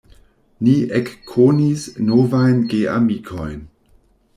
Ni 0.67 0.73
ekkonis 1.01 1.85
novajn 2.11 2.67
geamikojn. 2.75 3.67